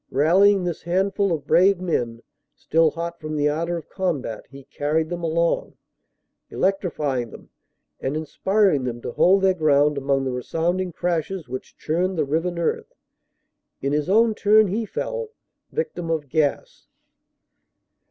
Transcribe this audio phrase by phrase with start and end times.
[0.09, 2.23] Rallying this handful of brave men,
[2.55, 5.75] still hot from the ardor of combat, he carried them along,
[6.49, 7.51] electrifying them
[7.99, 12.57] and inspiring them to hold their ground among the resounding crashes which churned the riven
[12.57, 12.95] earth.
[13.83, 15.29] In his own turn he fell,
[15.71, 16.87] victim of gas.